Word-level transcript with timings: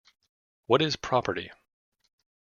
What 0.65 0.81
Is 0.81 0.95
Property? 0.95 1.51